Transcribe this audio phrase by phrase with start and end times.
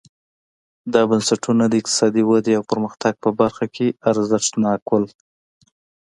[0.93, 5.03] دا بنسټونه د اقتصادي ودې او پرمختګ په برخه کې ارزښتناک وو.